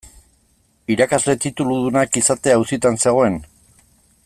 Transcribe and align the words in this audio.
Irakasle 0.93 1.35
tituludunak 1.43 2.19
izatea 2.23 2.57
auzitan 2.61 2.99
zegoen? 3.05 3.39